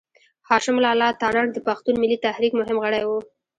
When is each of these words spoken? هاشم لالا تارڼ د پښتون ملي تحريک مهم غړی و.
هاشم 0.49 0.77
لالا 0.85 1.09
تارڼ 1.21 1.45
د 1.53 1.57
پښتون 1.67 1.95
ملي 2.01 2.17
تحريک 2.25 2.51
مهم 2.59 2.77
غړی 2.83 3.03
و. 3.05 3.09